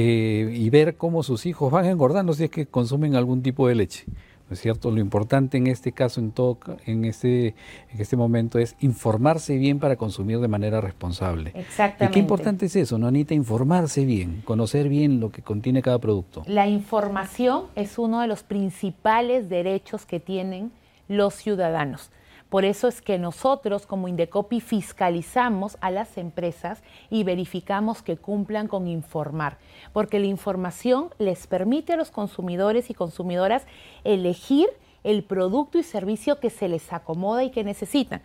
y 0.00 0.70
ver 0.70 0.96
cómo 0.96 1.22
sus 1.22 1.46
hijos 1.46 1.70
van 1.70 1.86
engordando 1.86 2.32
si 2.32 2.44
es 2.44 2.50
que 2.50 2.66
consumen 2.66 3.14
algún 3.14 3.42
tipo 3.42 3.68
de 3.68 3.74
leche. 3.74 4.04
¿No 4.48 4.54
es 4.54 4.60
cierto? 4.60 4.90
Lo 4.90 5.00
importante 5.00 5.56
en 5.56 5.66
este 5.66 5.92
caso, 5.92 6.20
en, 6.20 6.30
todo, 6.30 6.58
en, 6.84 7.06
este, 7.06 7.54
en 7.90 8.00
este 8.00 8.16
momento, 8.18 8.58
es 8.58 8.76
informarse 8.80 9.56
bien 9.56 9.78
para 9.78 9.96
consumir 9.96 10.40
de 10.40 10.48
manera 10.48 10.80
responsable. 10.82 11.52
Exactamente. 11.54 12.04
Y 12.04 12.08
qué 12.08 12.18
importante 12.18 12.66
es 12.66 12.76
eso, 12.76 12.98
¿no, 12.98 13.06
Anita? 13.06 13.32
Informarse 13.32 14.04
bien, 14.04 14.42
conocer 14.44 14.90
bien 14.90 15.20
lo 15.20 15.30
que 15.30 15.40
contiene 15.40 15.80
cada 15.80 15.98
producto. 16.00 16.42
La 16.46 16.66
información 16.66 17.64
es 17.76 17.98
uno 17.98 18.20
de 18.20 18.26
los 18.26 18.42
principales 18.42 19.48
derechos 19.48 20.04
que 20.04 20.20
tienen 20.20 20.70
los 21.08 21.34
ciudadanos. 21.34 22.10
Por 22.52 22.66
eso 22.66 22.86
es 22.86 23.00
que 23.00 23.18
nosotros 23.18 23.86
como 23.86 24.08
Indecopi 24.08 24.60
fiscalizamos 24.60 25.78
a 25.80 25.90
las 25.90 26.18
empresas 26.18 26.82
y 27.08 27.24
verificamos 27.24 28.02
que 28.02 28.18
cumplan 28.18 28.68
con 28.68 28.88
informar, 28.88 29.56
porque 29.94 30.20
la 30.20 30.26
información 30.26 31.08
les 31.16 31.46
permite 31.46 31.94
a 31.94 31.96
los 31.96 32.10
consumidores 32.10 32.90
y 32.90 32.94
consumidoras 32.94 33.64
elegir 34.04 34.68
el 35.02 35.24
producto 35.24 35.78
y 35.78 35.82
servicio 35.82 36.40
que 36.40 36.50
se 36.50 36.68
les 36.68 36.92
acomoda 36.92 37.42
y 37.42 37.50
que 37.50 37.64
necesitan. 37.64 38.20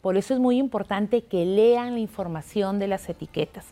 Por 0.00 0.16
eso 0.16 0.34
es 0.34 0.40
muy 0.40 0.58
importante 0.58 1.22
que 1.22 1.44
lean 1.44 1.94
la 1.94 2.00
información 2.00 2.78
de 2.78 2.88
las 2.88 3.08
etiquetas. 3.08 3.66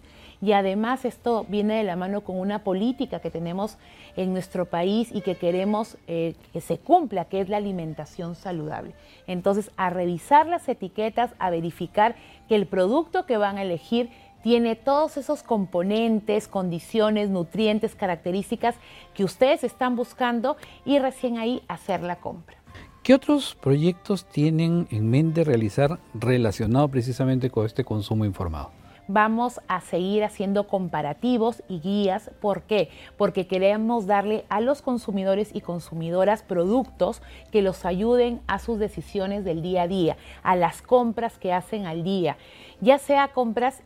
Y 0.45 0.53
además 0.53 1.05
esto 1.05 1.47
viene 1.49 1.77
de 1.77 1.85
la 1.85 1.97
mano 1.97 2.21
con 2.21 2.39
una 2.39 2.65
política 2.65 3.21
que 3.21 3.31
tenemos 3.31 3.79
en 4.17 4.33
nuestro 4.33 4.67
país 4.67 5.11
y 5.13 5.23
que 5.23 5.37
queremos 5.37 5.97
eh, 6.07 6.35
que 6.53 6.61
se 6.61 6.79
cumpla, 6.79 7.25
que 7.25 7.41
es 7.41 7.49
la 7.49 7.57
alimentación 7.57 8.35
saludable. 8.35 8.95
Entonces, 9.27 9.71
a 9.77 9.89
revisar 9.91 10.47
las 10.47 10.69
etiquetas, 10.69 11.33
a 11.39 11.51
verificar 11.51 12.17
que 12.49 12.57
el 12.57 12.67
producto 12.67 13.25
que 13.25 13.39
van 13.39 13.57
a 13.57 13.63
elegir 13.63 14.11
tiene 14.43 14.77
todos 14.77 15.17
esos 15.17 15.43
componentes, 15.43 16.49
condiciones, 16.49 17.31
nutrientes, 17.31 17.95
características 17.95 18.75
que 19.15 19.25
ustedes 19.25 19.65
están 19.65 19.97
buscando 19.97 20.59
y 20.85 20.99
recién 20.99 21.39
ahí 21.39 21.63
hacer 21.69 22.03
la 22.03 22.17
compra. 22.17 22.64
¿Qué 23.05 23.13
otros 23.13 23.55
proyectos 23.61 24.25
tienen 24.25 24.89
en 24.91 25.11
mente 25.11 25.45
realizar 25.45 25.99
relacionado 26.15 26.89
precisamente 26.89 27.51
con 27.51 27.67
este 27.67 27.85
consumo 27.85 28.25
informado? 28.25 28.71
vamos 29.07 29.61
a 29.69 29.83
seguir 29.83 30.25
haciendo 30.25 30.67
comparativos 30.67 31.63
y 31.69 31.81
guías. 31.81 32.31
¿Por 32.41 32.63
qué? 32.63 32.89
Porque 33.19 33.47
queremos 33.47 34.07
darle 34.07 34.47
a 34.49 34.63
los 34.63 34.81
consumidores 34.81 35.51
y 35.53 35.61
consumidoras 35.61 36.43
productos 36.43 37.21
que 37.53 37.61
los 37.61 37.85
ayuden 37.85 38.41
a 38.47 38.59
sus 38.59 38.79
decisiones 38.79 39.45
del 39.45 39.61
día 39.61 39.83
a 39.83 39.89
día, 39.89 40.17
a 40.43 40.57
las 40.57 40.81
compras 40.81 41.37
que 41.37 41.53
hacen 41.53 41.85
al 41.85 42.03
día, 42.03 42.39
ya 42.81 42.97
sea 42.97 43.29
compras 43.29 43.83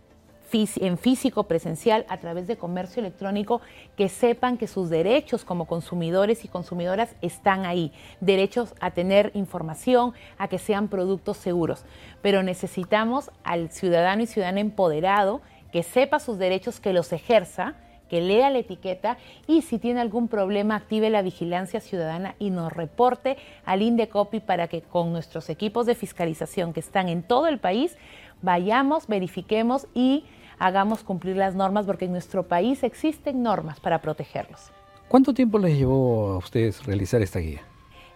en 0.53 0.99
físico, 0.99 1.45
presencial, 1.45 2.07
a 2.09 2.19
través 2.19 2.47
de 2.47 2.57
comercio 2.57 3.01
electrónico, 3.01 3.61
que 3.97 4.09
sepan 4.09 4.57
que 4.57 4.67
sus 4.67 4.89
derechos 4.89 5.45
como 5.45 5.67
consumidores 5.67 6.45
y 6.45 6.49
consumidoras 6.49 7.15
están 7.21 7.67
ahí. 7.67 7.93
Derechos 8.21 8.75
a 8.81 8.91
tener 8.93 9.31
información, 9.35 10.15
a 10.39 10.49
que 10.49 10.59
sean 10.59 10.89
productos 10.89 11.37
seguros. 11.37 11.85
Pero 12.23 12.43
necesitamos 12.43 13.31
al 13.45 13.71
ciudadano 13.71 14.23
y 14.23 14.27
ciudadana 14.27 14.61
empoderado 14.61 15.43
que 15.73 15.83
sepa 15.83 16.19
sus 16.19 16.39
derechos, 16.39 16.81
que 16.81 16.93
los 16.93 17.13
ejerza, 17.13 17.75
que 18.09 18.21
lea 18.21 18.51
la 18.51 18.59
etiqueta 18.59 19.19
y 19.47 19.63
si 19.63 19.79
tiene 19.79 20.01
algún 20.01 20.29
problema 20.29 20.77
active 20.77 21.11
la 21.11 21.23
vigilancia 21.23 21.81
ciudadana 21.81 22.35
y 22.39 22.51
nos 22.51 22.73
reporte 22.73 23.37
al 23.65 23.83
Indecopi 23.83 24.41
para 24.41 24.67
que 24.69 24.81
con 24.83 25.13
nuestros 25.13 25.51
equipos 25.51 25.87
de 25.87 25.95
fiscalización 25.95 26.73
que 26.73 26.81
están 26.81 27.09
en 27.09 27.23
todo 27.23 27.47
el 27.49 27.59
país 27.59 27.97
vayamos, 28.41 29.07
verifiquemos 29.07 29.87
y 29.95 30.25
hagamos 30.59 31.03
cumplir 31.03 31.37
las 31.37 31.55
normas 31.55 31.87
porque 31.87 32.07
en 32.07 32.13
nuestro 32.13 32.45
país 32.45 32.83
existen 32.83 33.43
normas 33.43 33.81
para 33.81 34.01
protegerlos. 34.01 34.71
¿Cuánto 35.09 35.33
tiempo 35.33 35.59
les 35.59 35.79
llevó 35.79 36.33
a 36.33 36.39
ustedes 36.39 36.85
realizar 36.85 37.23
esta 37.23 37.39
guía? 37.39 37.61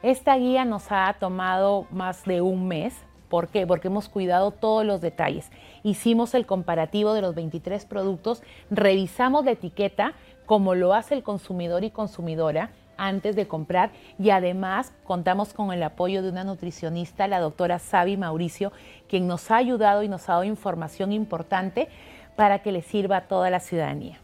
Esta 0.02 0.36
guía 0.36 0.64
nos 0.64 0.90
ha 0.90 1.14
tomado 1.18 1.86
más 1.90 2.24
de 2.24 2.40
un 2.40 2.68
mes. 2.68 2.94
¿Por 3.28 3.48
qué? 3.48 3.66
Porque 3.66 3.88
hemos 3.88 4.08
cuidado 4.08 4.50
todos 4.50 4.84
los 4.84 5.00
detalles. 5.00 5.50
Hicimos 5.84 6.34
el 6.34 6.44
comparativo 6.44 7.14
de 7.14 7.22
los 7.22 7.34
23 7.34 7.86
productos, 7.86 8.42
revisamos 8.70 9.44
la 9.44 9.52
etiqueta 9.52 10.12
como 10.44 10.74
lo 10.74 10.92
hace 10.92 11.14
el 11.14 11.22
consumidor 11.22 11.84
y 11.84 11.90
consumidora 11.90 12.72
antes 12.98 13.36
de 13.36 13.48
comprar 13.48 13.90
y 14.18 14.30
además 14.30 14.92
contamos 15.04 15.52
con 15.54 15.72
el 15.72 15.82
apoyo 15.82 16.22
de 16.22 16.30
una 16.30 16.44
nutricionista, 16.44 17.26
la 17.26 17.40
doctora 17.40 17.78
Sabi 17.78 18.16
Mauricio, 18.16 18.72
quien 19.08 19.26
nos 19.26 19.50
ha 19.50 19.56
ayudado 19.56 20.02
y 20.02 20.08
nos 20.08 20.28
ha 20.28 20.32
dado 20.32 20.44
información 20.44 21.12
importante 21.12 21.88
para 22.36 22.60
que 22.60 22.72
le 22.72 22.82
sirva 22.82 23.18
a 23.18 23.28
toda 23.28 23.50
la 23.50 23.60
ciudadanía. 23.60 24.18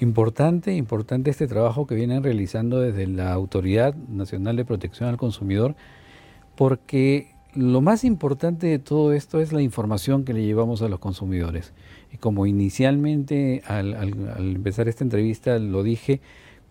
Importante, 0.00 0.74
importante 0.74 1.30
este 1.30 1.46
trabajo 1.46 1.86
que 1.86 1.94
vienen 1.94 2.22
realizando 2.22 2.80
desde 2.80 3.06
la 3.06 3.32
Autoridad 3.32 3.94
Nacional 3.94 4.56
de 4.56 4.64
Protección 4.64 5.08
al 5.08 5.16
Consumidor, 5.16 5.74
porque 6.56 7.36
lo 7.54 7.80
más 7.80 8.04
importante 8.04 8.66
de 8.66 8.78
todo 8.78 9.12
esto 9.12 9.40
es 9.40 9.52
la 9.52 9.62
información 9.62 10.24
que 10.24 10.34
le 10.34 10.44
llevamos 10.44 10.82
a 10.82 10.88
los 10.88 10.98
consumidores. 10.98 11.72
Y 12.12 12.18
como 12.18 12.46
inicialmente 12.46 13.62
al, 13.66 13.94
empezar 14.38 14.88
esta 14.88 15.04
entrevista 15.04 15.58
lo 15.58 15.82
dije, 15.82 16.20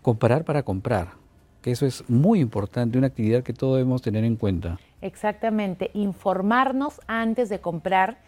comparar 0.02 0.44
para 0.44 0.62
comprar, 0.62 1.14
que 1.62 1.72
eso 1.72 1.86
es 1.86 2.08
muy 2.08 2.40
importante, 2.40 2.98
una 2.98 3.08
actividad 3.08 3.42
que 3.42 3.52
todos 3.52 3.76
debemos 3.76 4.02
tener 4.02 4.22
en 4.22 4.36
cuenta. 4.36 4.78
Exactamente, 5.02 5.90
informarnos 5.94 7.00
antes 7.08 7.48
de 7.48 7.60
comprar 7.60 8.18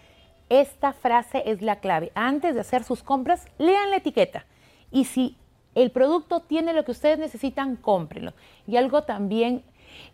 esta 0.48 0.92
frase 0.92 1.42
es 1.46 1.62
la 1.62 1.80
clave. 1.80 2.12
Antes 2.14 2.54
de 2.54 2.60
hacer 2.60 2.84
sus 2.84 3.02
compras, 3.02 3.46
lean 3.58 3.90
la 3.90 3.96
etiqueta. 3.96 4.46
Y 4.90 5.04
si 5.04 5.36
el 5.74 5.90
producto 5.90 6.40
tiene 6.40 6.72
lo 6.72 6.84
que 6.84 6.92
ustedes 6.92 7.18
necesitan, 7.18 7.76
cómprenlo. 7.76 8.32
Y 8.66 8.76
algo 8.76 9.02
también 9.02 9.62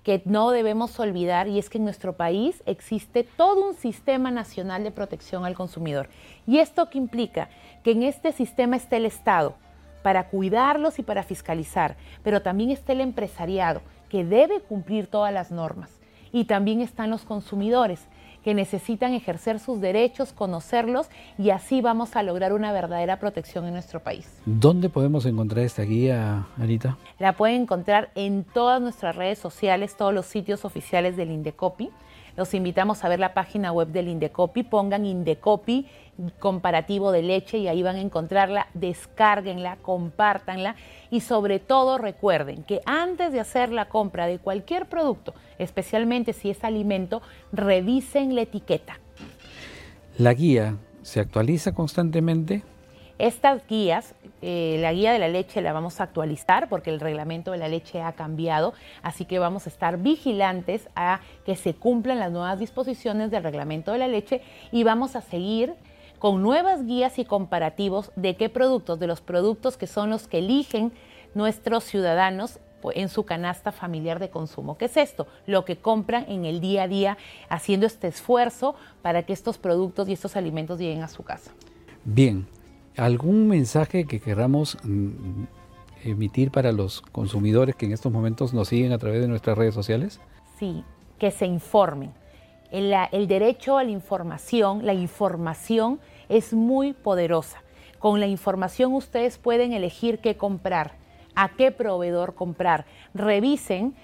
que 0.03 0.23
no 0.25 0.51
debemos 0.51 0.99
olvidar 1.01 1.49
y 1.49 1.59
es 1.59 1.69
que 1.69 1.79
en 1.79 1.85
nuestro 1.85 2.15
país 2.15 2.63
existe 2.67 3.25
todo 3.25 3.69
un 3.69 3.75
sistema 3.75 4.31
nacional 4.31 4.85
de 4.85 4.91
protección 4.91 5.45
al 5.45 5.55
consumidor. 5.55 6.09
¿Y 6.47 6.59
esto 6.59 6.91
qué 6.91 6.99
implica? 6.99 7.49
Que 7.83 7.93
en 7.93 8.03
este 8.03 8.33
sistema 8.33 8.77
esté 8.77 8.97
el 8.97 9.07
Estado 9.07 9.55
para 10.03 10.29
cuidarlos 10.29 10.99
y 10.99 11.03
para 11.03 11.23
fiscalizar, 11.23 11.97
pero 12.23 12.43
también 12.43 12.71
está 12.71 12.93
el 12.93 13.01
empresariado 13.01 13.81
que 14.09 14.25
debe 14.25 14.61
cumplir 14.61 15.07
todas 15.07 15.33
las 15.33 15.51
normas. 15.51 15.91
Y 16.31 16.45
también 16.45 16.81
están 16.81 17.11
los 17.11 17.25
consumidores 17.25 18.07
que 18.45 18.55
necesitan 18.55 19.15
ejercer 19.15 19.59
sus 19.59 19.81
derechos, 19.81 20.33
conocerlos 20.33 21.09
y 21.39 21.51
así 21.51 21.81
vamos 21.81 22.15
a 22.15 22.23
lograr 22.23 22.53
una 22.53 22.73
verdadera 22.73 23.19
protección 23.19 23.65
en 23.65 23.73
nuestro 23.73 24.01
país. 24.01 24.29
¿Dónde 24.45 24.91
podemos 24.91 25.25
encontrar 25.25 25.65
esta 25.65 25.83
guía, 25.83 26.47
Anita? 26.59 26.99
La 27.19 27.33
pueden 27.33 27.63
encontrar 27.63 28.11
en 28.15 28.45
todas 28.45 28.83
nuestras 28.83 29.17
redes 29.17 29.39
sociales, 29.39 29.97
todos 29.97 30.13
los 30.13 30.27
sitios 30.27 30.67
oficiales 30.67 31.17
del 31.17 31.31
Indecopi. 31.31 31.91
Los 32.37 32.53
invitamos 32.55 33.05
a 33.05 33.09
ver 33.09 33.21
la 33.21 33.33
página 33.33 33.71
web 33.73 33.89
del 33.89 34.09
Indecopi, 34.09 34.65
pongan 34.65 35.07
Indecopi 35.07 35.87
comparativo 36.39 37.13
de 37.13 37.23
leche 37.23 37.59
y 37.59 37.69
ahí 37.69 37.83
van 37.83 37.97
a 37.97 38.01
encontrarla, 38.01 38.69
descárguenla, 38.75 39.77
compártanla 39.83 40.77
y 41.11 41.21
sobre 41.21 41.59
todo 41.59 41.99
recuerden 41.99 42.63
que 42.65 42.81
antes 42.87 43.33
de 43.33 43.41
hacer 43.41 43.71
la 43.71 43.89
compra 43.89 44.27
de 44.27 44.39
cualquier 44.39 44.87
producto, 44.87 45.35
especialmente 45.59 46.33
si 46.33 46.51
es 46.51 46.65
alimento, 46.65 47.23
revisen 47.53 48.35
la 48.35 48.43
etiqueta. 48.43 48.99
La 50.19 50.35
guía 50.35 50.77
se 51.03 51.21
actualiza 51.21 51.73
constantemente. 51.73 52.63
Estas 53.19 53.67
guías, 53.69 54.15
eh, 54.43 54.79
la 54.81 54.93
guía 54.93 55.13
de 55.13 55.21
la 55.21 55.29
leche 55.29 55.63
la 55.63 55.73
vamos 55.73 56.01
a 56.01 56.05
actualizar 56.05 56.69
porque 56.69 56.91
el 56.91 56.99
reglamento 56.99 57.53
de 57.53 57.59
la 57.59 57.69
leche 57.69 58.03
ha 58.03 58.13
cambiado, 58.13 58.75
así 59.03 59.25
que 59.25 59.39
vamos 59.39 59.67
a 59.67 59.71
estar 59.71 59.99
vigilantes 59.99 60.89
a 60.97 61.21
que 61.47 61.55
se 61.55 61.75
cumplan 61.75 62.19
las 62.19 62.33
nuevas 62.33 62.59
disposiciones 62.59 63.31
del 63.31 63.45
reglamento 63.45 63.93
de 63.93 63.99
la 63.99 64.09
leche 64.09 64.43
y 64.73 64.83
vamos 64.83 65.15
a 65.15 65.21
seguir 65.21 65.75
con 66.19 66.43
nuevas 66.43 66.87
guías 66.87 67.19
y 67.19 67.25
comparativos 67.25 68.11
de 68.17 68.35
qué 68.37 68.49
productos, 68.49 68.99
de 68.99 69.07
los 69.07 69.21
productos 69.21 69.77
que 69.77 69.87
son 69.87 70.11
los 70.11 70.27
que 70.27 70.39
eligen 70.39 70.93
nuestros 71.35 71.85
ciudadanos 71.85 72.59
en 72.95 73.09
su 73.09 73.25
canasta 73.25 73.73
familiar 73.73 74.19
de 74.19 74.31
consumo. 74.31 74.77
¿Qué 74.77 74.87
es 74.87 74.97
esto? 74.97 75.27
Lo 75.47 75.65
que 75.65 75.77
compran 75.77 76.27
en 76.29 76.45
el 76.45 76.61
día 76.61 76.83
a 76.83 76.89
día, 76.89 77.19
haciendo 77.49 77.87
este 77.87 78.09
esfuerzo 78.09 78.75
para 79.03 79.23
que 79.23 79.33
estos 79.33 79.59
productos 79.59 80.09
y 80.09 80.13
estos 80.13 80.37
alimentos 80.37 80.79
lleguen 80.79 81.03
a 81.03 81.09
su 81.09 81.23
casa. 81.23 81.53
Bien, 82.05 82.47
¿algún 82.97 83.49
mensaje 83.49 84.05
que 84.05 84.21
queramos 84.21 84.79
mm, 84.83 85.45
emitir 86.05 86.51
para 86.51 86.73
los 86.73 87.01
consumidores 87.01 87.75
que 87.75 87.87
en 87.87 87.93
estos 87.93 88.13
momentos 88.13 88.55
nos 88.55 88.69
siguen 88.69 88.93
a 88.93 88.99
través 88.99 89.21
de 89.21 89.29
nuestras 89.29 89.57
redes 89.59 89.75
sociales? 89.75 90.21
Sí, 90.59 90.85
que 91.19 91.31
se 91.31 91.47
informen. 91.47 92.13
el 92.71 93.29
derecho 93.29 93.79
a 93.79 93.85
la 93.85 93.91
información, 93.91 94.85
la 94.85 94.95
información 94.95 96.01
es 96.29 96.53
muy 96.53 96.93
poderosa. 96.93 97.63
Con 97.99 98.21
la 98.21 98.27
información 98.27 98.93
ustedes 98.93 99.39
pueden 99.39 99.73
elegir 99.73 100.19
qué 100.19 100.37
comprar, 100.37 100.93
a 101.35 101.51
qué 101.57 101.71
proveedor 101.71 102.35
comprar. 102.35 102.85
Revisen. 103.15 103.95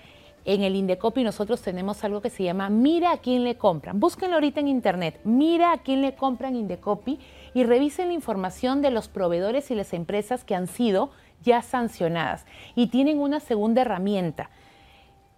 En 0.47 0.63
el 0.63 0.75
Indecopi 0.75 1.23
nosotros 1.23 1.61
tenemos 1.61 2.03
algo 2.03 2.23
que 2.23 2.31
se 2.31 2.45
llama 2.45 2.71
Mira 2.71 3.13
a 3.13 3.19
quién 3.19 3.45
le 3.45 3.59
compran. 3.59 4.01
Búsquenlo 4.01 4.37
ahorita 4.37 4.61
en 4.61 4.69
internet. 4.69 5.21
Mira 5.25 5.73
a 5.73 5.79
quién 5.79 6.01
le 6.01 6.15
compran 6.15 6.57
Indecopi 6.57 7.19
y 7.55 7.65
revisen 7.65 8.09
la 8.09 8.15
información 8.15 8.83
de 8.83 8.91
los 8.91 9.09
proveedores 9.09 9.71
y 9.71 9.75
las 9.75 9.93
empresas 9.93 10.45
que 10.45 10.55
han 10.55 10.67
sido 10.67 11.11
ya 11.43 11.63
sancionadas. 11.63 12.47
Y 12.75 12.89
tienen 12.89 13.19
una 13.19 13.41
segunda 13.41 13.83
herramienta 13.83 14.51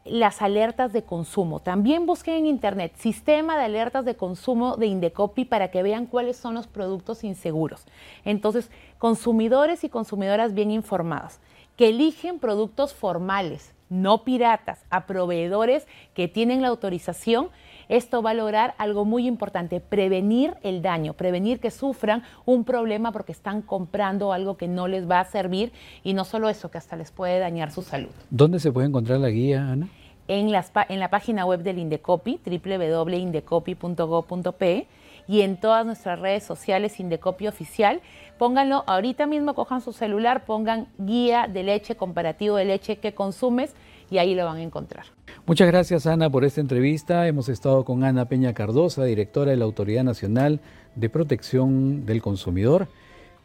las 0.04 0.42
alertas 0.42 0.92
de 0.92 1.04
consumo. 1.04 1.61
También 1.61 2.07
busquen 2.07 2.35
en 2.35 2.47
internet 2.47 2.92
sistema 2.97 3.57
de 3.57 3.64
alertas 3.64 4.04
de 4.04 4.16
consumo 4.16 4.76
de 4.76 4.87
Indecopi 4.87 5.45
para 5.45 5.71
que 5.71 5.83
vean 5.83 6.07
cuáles 6.07 6.37
son 6.37 6.54
los 6.54 6.66
productos 6.66 7.23
inseguros. 7.25 7.87
Entonces, 8.25 8.71
consumidores 8.99 9.85
y 9.85 9.88
consumidoras 9.88 10.54
bien 10.54 10.71
informados, 10.71 11.38
que 11.76 11.88
eligen 11.88 12.38
productos 12.38 12.95
formales, 12.95 13.75
no 13.88 14.25
piratas, 14.25 14.85
a 14.90 15.07
proveedores 15.07 15.87
que 16.14 16.26
tienen 16.26 16.62
la 16.62 16.69
autorización, 16.69 17.50
esto 17.97 18.23
va 18.23 18.31
a 18.31 18.35
lograr 18.35 18.75
algo 18.79 19.05
muy 19.05 19.27
importante, 19.27 19.81
prevenir 19.81 20.55
el 20.63 20.83
daño, 20.83 21.13
prevenir 21.13 21.61
que 21.61 21.71
sufran 21.71 22.23
un 22.45 22.65
problema 22.65 23.13
porque 23.13 23.33
están 23.33 23.63
comprando 23.63 24.33
algo 24.33 24.57
que 24.57 24.69
no 24.69 24.89
les 24.89 25.09
va 25.09 25.21
a 25.21 25.25
servir 25.25 25.73
y 26.03 26.15
no 26.15 26.25
solo 26.25 26.49
eso, 26.49 26.71
que 26.71 26.79
hasta 26.79 26.97
les 26.97 27.11
puede 27.11 27.39
dañar 27.39 27.71
su 27.71 27.83
salud. 27.83 28.11
¿Dónde 28.31 28.61
se 28.61 28.73
puede 28.73 28.89
encontrar 28.89 29.21
la 29.21 29.31
guía, 29.31 29.69
Ana? 29.69 29.89
en, 30.29 30.53
las, 30.53 30.71
en 30.89 31.01
la 31.01 31.11
página 31.11 31.45
web 31.45 31.63
del 31.63 31.79
Indecopi, 31.79 32.41
www.indecopi.gov.p 32.45 34.87
y 35.29 35.43
en 35.43 35.59
todas 35.59 35.87
nuestras 35.87 36.19
redes 36.19 36.43
sociales 36.45 36.99
Indecopi 37.01 37.49
Oficial. 37.49 38.01
Pónganlo 38.39 38.85
ahorita 38.87 39.27
mismo, 39.27 39.53
cojan 39.55 39.83
su 39.83 39.93
celular, 39.93 40.45
pongan 40.45 40.89
guía 40.99 41.49
de 41.49 41.63
leche, 41.63 41.95
comparativo 41.97 42.57
de 42.57 42.65
leche 42.65 42.97
que 42.97 43.15
consumes 43.15 43.73
y 44.12 44.19
ahí 44.19 44.35
lo 44.35 44.45
van 44.45 44.59
a 44.59 44.62
encontrar. 44.62 45.07
Muchas 45.47 45.66
gracias 45.66 46.07
Ana 46.07 46.28
por 46.28 46.45
esta 46.45 46.61
entrevista. 46.61 47.26
Hemos 47.26 47.49
estado 47.49 47.85
con 47.85 48.04
Ana 48.04 48.26
Peña 48.26 48.52
Cardosa, 48.52 49.04
directora 49.04 49.52
de 49.52 49.57
la 49.57 49.64
Autoridad 49.64 50.04
Nacional 50.04 50.61
de 50.95 51.09
Protección 51.09 52.04
del 52.04 52.21
Consumidor, 52.21 52.88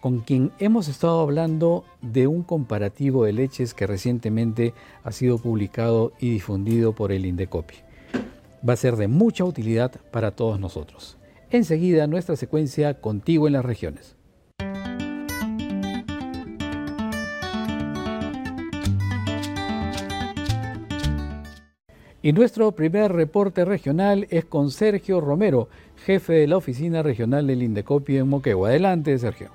con 0.02 0.20
quien 0.20 0.52
hemos 0.60 0.90
estado 0.90 1.22
hablando 1.22 1.86
de 2.02 2.28
un 2.28 2.44
comparativo 2.44 3.24
de 3.24 3.32
leches 3.32 3.74
que 3.74 3.88
recientemente 3.88 4.74
ha 5.04 5.14
sido 5.14 5.38
publicado 5.38 6.12
y 6.20 6.32
difundido 6.32 6.94
por 6.94 7.14
el 7.14 7.26
Indecopi. 7.26 7.76
Va 8.68 8.74
a 8.74 8.78
ser 8.78 8.98
de 8.98 9.08
mucha 9.08 9.46
utilidad 9.46 9.94
para 10.12 10.32
todos 10.32 10.60
nosotros. 10.60 11.18
Enseguida 11.50 12.08
nuestra 12.08 12.36
secuencia 12.36 13.00
Contigo 13.00 13.48
en 13.48 13.54
las 13.54 13.64
regiones. 13.64 14.17
Y 22.28 22.34
nuestro 22.34 22.74
primer 22.74 23.14
reporte 23.14 23.64
regional 23.64 24.28
es 24.30 24.44
con 24.44 24.70
Sergio 24.70 25.22
Romero, 25.22 25.70
jefe 25.96 26.34
de 26.34 26.48
la 26.48 26.58
oficina 26.58 27.02
regional 27.02 27.48
del 27.48 27.64
Indecopi 27.64 28.18
en 28.18 28.28
Moquegua. 28.28 28.68
Adelante, 28.68 29.18
Sergio. 29.18 29.50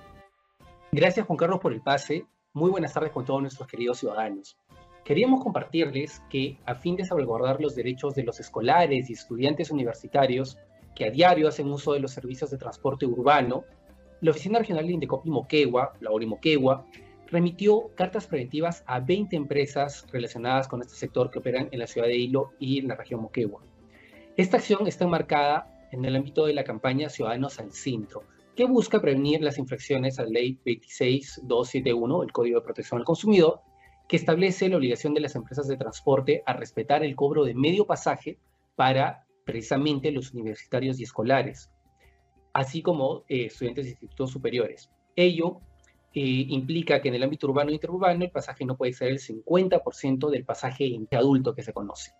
Gracias, 0.90 1.26
Juan 1.26 1.36
Carlos, 1.36 1.60
por 1.60 1.74
el 1.74 1.82
pase. 1.82 2.24
Muy 2.54 2.70
buenas 2.70 2.94
tardes 2.94 3.12
con 3.12 3.26
todos 3.26 3.42
nuestros 3.42 3.68
queridos 3.68 3.98
ciudadanos. 3.98 4.56
Queríamos 5.04 5.44
compartirles 5.44 6.22
que, 6.30 6.56
a 6.64 6.74
fin 6.74 6.96
de 6.96 7.04
salvaguardar 7.04 7.60
los 7.60 7.74
derechos 7.74 8.14
de 8.14 8.22
los 8.22 8.40
escolares 8.40 9.10
y 9.10 9.12
estudiantes 9.12 9.70
universitarios 9.70 10.56
que 10.94 11.04
a 11.04 11.10
diario 11.10 11.48
hacen 11.48 11.70
uso 11.70 11.92
de 11.92 12.00
los 12.00 12.12
servicios 12.12 12.50
de 12.50 12.56
transporte 12.56 13.04
urbano, 13.04 13.64
la 14.22 14.30
Oficina 14.30 14.58
Regional 14.58 14.86
de 14.86 14.94
Indecopi 14.94 15.28
Moquegua, 15.28 15.92
la 16.00 16.10
ORI 16.10 16.24
Moquegua, 16.24 16.86
remitió 17.32 17.90
cartas 17.94 18.26
preventivas 18.26 18.84
a 18.86 19.00
20 19.00 19.34
empresas 19.34 20.06
relacionadas 20.12 20.68
con 20.68 20.82
este 20.82 20.94
sector 20.94 21.30
que 21.30 21.38
operan 21.38 21.68
en 21.72 21.78
la 21.78 21.86
ciudad 21.86 22.06
de 22.06 22.16
Hilo 22.16 22.50
y 22.58 22.78
en 22.78 22.88
la 22.88 22.94
región 22.94 23.22
Moquegua. 23.22 23.62
Esta 24.36 24.58
acción 24.58 24.86
está 24.86 25.04
enmarcada 25.04 25.88
en 25.92 26.04
el 26.04 26.14
ámbito 26.14 26.44
de 26.44 26.52
la 26.52 26.62
campaña 26.62 27.08
Ciudadanos 27.08 27.58
al 27.58 27.72
Cinto, 27.72 28.24
que 28.54 28.66
busca 28.66 29.00
prevenir 29.00 29.40
las 29.40 29.56
infracciones 29.56 30.18
a 30.18 30.24
la 30.24 30.28
Ley 30.28 30.58
26271, 30.64 32.22
el 32.22 32.32
Código 32.32 32.60
de 32.60 32.64
Protección 32.64 33.00
al 33.00 33.06
Consumidor, 33.06 33.60
que 34.08 34.16
establece 34.16 34.68
la 34.68 34.76
obligación 34.76 35.14
de 35.14 35.20
las 35.20 35.34
empresas 35.34 35.66
de 35.66 35.78
transporte 35.78 36.42
a 36.44 36.52
respetar 36.52 37.02
el 37.02 37.16
cobro 37.16 37.44
de 37.44 37.54
medio 37.54 37.86
pasaje 37.86 38.38
para 38.76 39.24
precisamente 39.46 40.12
los 40.12 40.34
universitarios 40.34 41.00
y 41.00 41.04
escolares, 41.04 41.70
así 42.52 42.82
como 42.82 43.24
eh, 43.28 43.46
estudiantes 43.46 43.86
de 43.86 43.90
institutos 43.92 44.30
superiores. 44.30 44.90
Ello 45.16 45.62
eh, 46.14 46.46
implica 46.50 47.00
que 47.00 47.08
en 47.08 47.14
el 47.14 47.22
ámbito 47.22 47.46
urbano 47.46 47.70
e 47.70 47.74
interurbano 47.74 48.22
el 48.22 48.30
pasaje 48.30 48.66
no 48.66 48.76
puede 48.76 48.92
ser 48.92 49.08
el 49.08 49.18
50% 49.18 50.28
del 50.28 50.44
pasaje 50.44 51.00
adulto 51.12 51.54
que 51.54 51.62
se 51.62 51.72
conoce. 51.72 52.12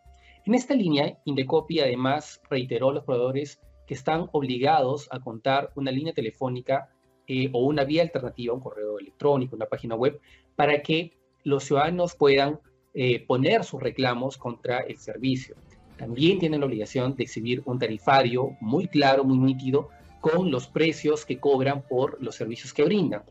En 0.46 0.54
esta 0.54 0.74
línea, 0.74 1.18
Indecopi 1.26 1.80
además 1.80 2.40
reiteró 2.48 2.88
a 2.88 2.94
los 2.94 3.04
proveedores 3.04 3.60
que 3.86 3.92
están 3.92 4.30
obligados 4.32 5.08
a 5.10 5.20
contar 5.20 5.72
una 5.76 5.90
línea 5.90 6.14
telefónica 6.14 6.88
eh, 7.26 7.50
o 7.52 7.66
una 7.66 7.84
vía 7.84 8.00
alternativa, 8.00 8.54
un 8.54 8.60
correo 8.60 8.98
electrónico, 8.98 9.56
una 9.56 9.66
página 9.66 9.94
web, 9.94 10.18
para 10.56 10.80
que 10.80 11.12
los 11.44 11.64
ciudadanos 11.64 12.16
puedan 12.16 12.60
eh, 12.94 13.24
poner 13.26 13.62
sus 13.62 13.82
reclamos 13.82 14.38
contra 14.38 14.80
el 14.80 14.96
servicio. 14.96 15.54
También 15.98 16.38
tienen 16.38 16.60
la 16.60 16.66
obligación 16.66 17.14
de 17.14 17.24
exhibir 17.24 17.62
un 17.66 17.78
tarifario 17.78 18.56
muy 18.60 18.88
claro, 18.88 19.22
muy 19.22 19.36
nítido, 19.36 19.90
con 20.22 20.50
los 20.50 20.66
precios 20.66 21.26
que 21.26 21.38
cobran 21.38 21.82
por 21.86 22.22
los 22.22 22.36
servicios 22.36 22.72
que 22.72 22.84
brindan 22.84 23.22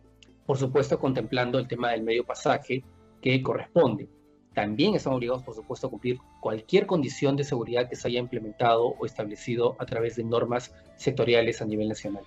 por 0.46 0.58
supuesto 0.58 1.00
contemplando 1.00 1.60
el 1.60 1.68
tema 1.68 1.92
del 1.92 2.04
medio 2.04 2.26
pasaje 2.26 2.84
que 3.22 3.42
corresponde. 3.42 4.10
También 4.54 4.96
están 4.96 5.14
obligados, 5.14 5.44
por 5.44 5.56
supuesto, 5.56 5.88
a 5.88 5.90
cumplir 5.90 6.20
cualquier 6.42 6.86
condición 6.86 7.38
de 7.38 7.46
seguridad 7.46 7.88
que 7.88 7.96
se 7.96 8.08
haya 8.08 8.20
implementado 8.20 8.88
o 8.88 9.06
establecido 9.06 9.78
a 9.80 9.86
través 9.86 10.18
de 10.18 10.26
normas 10.26 10.74
sectoriales 10.98 11.62
a 11.62 11.66
nivel 11.66 11.88
nacional. 11.88 12.24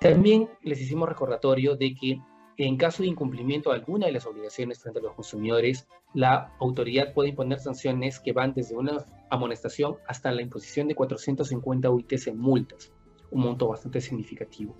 También 0.00 0.48
les 0.62 0.80
hicimos 0.80 1.08
recordatorio 1.08 1.76
de 1.76 1.94
que 1.94 2.20
en 2.56 2.76
caso 2.76 3.02
de 3.02 3.08
incumplimiento 3.08 3.70
de 3.70 3.76
alguna 3.76 4.06
de 4.06 4.12
las 4.12 4.26
obligaciones 4.26 4.78
frente 4.78 5.00
a 5.00 5.02
los 5.02 5.14
consumidores, 5.14 5.88
la 6.12 6.54
autoridad 6.60 7.12
puede 7.12 7.30
imponer 7.30 7.58
sanciones 7.58 8.20
que 8.20 8.32
van 8.32 8.54
desde 8.54 8.76
una 8.76 9.04
amonestación 9.28 9.96
hasta 10.06 10.30
la 10.30 10.42
imposición 10.42 10.86
de 10.86 10.94
450 10.94 11.90
UITs 11.90 12.28
en 12.28 12.38
multas, 12.38 12.92
un 13.32 13.42
monto 13.42 13.66
bastante 13.66 14.00
significativo. 14.00 14.76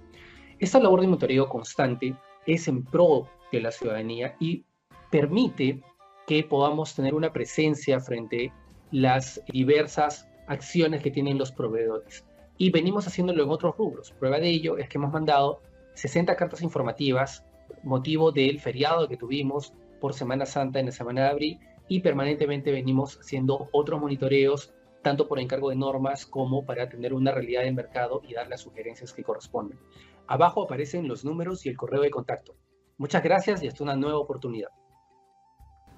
Esta 0.60 0.78
labor 0.78 1.00
de 1.00 1.08
monitoreo 1.08 1.48
constante 1.48 2.14
es 2.46 2.68
en 2.68 2.84
pro 2.84 3.28
de 3.52 3.60
la 3.60 3.72
ciudadanía 3.72 4.36
y 4.40 4.64
permite 5.10 5.82
que 6.26 6.42
podamos 6.42 6.94
tener 6.94 7.14
una 7.14 7.32
presencia 7.32 8.00
frente 8.00 8.48
a 8.48 8.64
las 8.90 9.42
diversas 9.48 10.28
acciones 10.46 11.02
que 11.02 11.10
tienen 11.10 11.38
los 11.38 11.52
proveedores. 11.52 12.24
Y 12.56 12.70
venimos 12.70 13.06
haciéndolo 13.06 13.42
en 13.42 13.50
otros 13.50 13.76
rubros. 13.76 14.12
Prueba 14.12 14.38
de 14.38 14.48
ello 14.48 14.78
es 14.78 14.88
que 14.88 14.98
hemos 14.98 15.12
mandado 15.12 15.60
60 15.94 16.36
cartas 16.36 16.62
informativas, 16.62 17.44
motivo 17.82 18.30
del 18.32 18.60
feriado 18.60 19.08
que 19.08 19.16
tuvimos 19.16 19.72
por 20.00 20.14
Semana 20.14 20.46
Santa 20.46 20.78
en 20.78 20.86
la 20.86 20.92
semana 20.92 21.22
de 21.22 21.28
abril, 21.28 21.60
y 21.88 22.00
permanentemente 22.00 22.72
venimos 22.72 23.18
haciendo 23.18 23.68
otros 23.72 24.00
monitoreos, 24.00 24.72
tanto 25.02 25.28
por 25.28 25.38
encargo 25.38 25.70
de 25.70 25.76
normas 25.76 26.24
como 26.24 26.64
para 26.64 26.88
tener 26.88 27.12
una 27.12 27.32
realidad 27.32 27.62
del 27.62 27.74
mercado 27.74 28.22
y 28.26 28.34
dar 28.34 28.48
las 28.48 28.62
sugerencias 28.62 29.12
que 29.12 29.22
corresponden. 29.22 29.78
Abajo 30.26 30.62
aparecen 30.62 31.08
los 31.08 31.24
números 31.24 31.66
y 31.66 31.68
el 31.68 31.76
correo 31.76 32.02
de 32.02 32.10
contacto. 32.10 32.54
Muchas 32.96 33.22
gracias 33.22 33.62
y 33.62 33.68
hasta 33.68 33.84
una 33.84 33.96
nueva 33.96 34.18
oportunidad. 34.18 34.70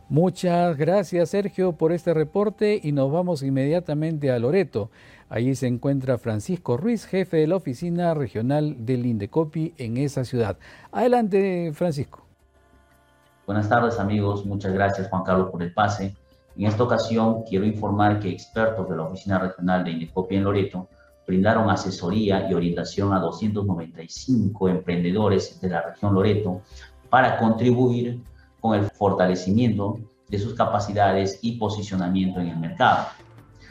Muchas 0.09 0.77
gracias 0.77 1.31
Sergio 1.31 1.73
por 1.73 1.91
este 1.91 2.15
reporte 2.15 2.81
y 2.81 2.93
nos 2.93 3.11
vamos 3.11 3.43
inmediatamente 3.43 4.31
a 4.31 4.39
Loreto. 4.39 4.91
Allí 5.29 5.57
se 5.57 5.67
encuentra 5.67 6.17
Francisco 6.17 6.77
Ruiz, 6.77 7.07
jefe 7.07 7.39
de 7.39 7.49
la 7.49 7.57
oficina 7.57 8.15
regional 8.15 8.87
del 8.87 9.05
Indecopi 9.05 9.75
en 9.79 9.97
esa 9.97 10.25
ciudad. 10.25 10.59
Adelante 10.93 11.73
Francisco. 11.75 12.25
Buenas 13.47 13.69
tardes 13.69 13.99
amigos, 13.99 14.47
muchas 14.47 14.73
gracias 14.73 15.09
Juan 15.09 15.25
Carlos 15.25 15.51
por 15.51 15.63
el 15.63 15.75
pase. 15.75 16.15
En 16.57 16.67
esta 16.67 16.85
ocasión 16.85 17.43
quiero 17.43 17.65
informar 17.65 18.21
que 18.21 18.31
expertos 18.31 18.89
de 18.89 18.97
la 18.97 19.03
oficina 19.03 19.41
regional 19.41 19.85
de 19.85 19.91
Indecopi 19.91 20.37
en 20.37 20.45
Loreto 20.45 20.89
brindaron 21.27 21.69
asesoría 21.69 22.49
y 22.49 22.55
orientación 22.55 23.13
a 23.13 23.19
295 23.19 24.69
emprendedores 24.69 25.61
de 25.61 25.69
la 25.69 25.83
región 25.83 26.15
Loreto 26.15 26.63
para 27.11 27.39
contribuir 27.39 28.21
con 28.61 28.75
el 28.79 28.85
fortalecimiento 28.91 29.99
de 30.29 30.39
sus 30.39 30.55
capacidades 30.55 31.39
y 31.43 31.53
posicionamiento 31.53 32.41
en 32.41 32.49
el 32.49 32.57
mercado. 32.57 33.07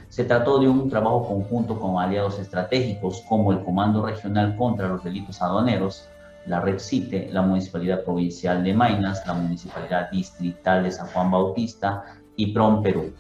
Se 0.10 0.24
trató 0.24 0.60
de 0.60 0.70
un 0.70 0.90
trabajo 0.90 1.28
conjunto 1.28 1.80
con 1.80 2.02
aliados 2.02 2.40
estratégicos 2.40 3.22
como 3.28 3.52
el 3.52 3.64
Comando 3.64 4.06
Regional 4.06 4.56
contra 4.56 4.88
los 4.88 5.04
Delitos 5.04 5.42
Aduaneros, 5.42 6.08
la 6.46 6.62
Red 6.62 6.80
CITE, 6.80 7.30
la 7.32 7.42
Municipalidad 7.42 8.04
Provincial 8.04 8.64
de 8.64 8.74
Mainas, 8.74 9.26
la 9.26 9.34
Municipalidad 9.34 10.10
Distrital 10.12 10.84
de 10.84 10.92
San 10.92 11.08
Juan 11.08 11.32
Bautista 11.32 12.04
y 12.36 12.54
PROM 12.54 12.82
Perú. 12.82 13.14